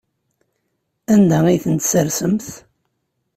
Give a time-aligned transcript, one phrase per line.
[1.13, 2.47] Anda ay ten-tessersemt?